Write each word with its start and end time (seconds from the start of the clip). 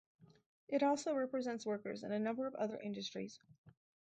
It 0.67 0.81
also 0.81 1.13
represents 1.13 1.63
workers 1.63 2.01
in 2.01 2.11
a 2.11 2.17
number 2.17 2.47
of 2.47 2.55
other 2.55 2.79
industries. 2.79 3.39